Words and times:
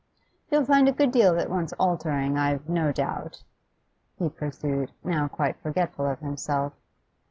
'You'll 0.49 0.65
find 0.65 0.89
a 0.89 0.91
good 0.91 1.11
deal 1.11 1.35
that 1.35 1.47
wants 1.47 1.73
altering, 1.73 2.35
I've 2.35 2.67
no 2.67 2.91
doubt,' 2.91 3.43
he 4.17 4.29
pursued, 4.29 4.91
now 5.03 5.27
quite 5.27 5.57
forgetful 5.59 6.07
of 6.07 6.21
himself. 6.21 6.73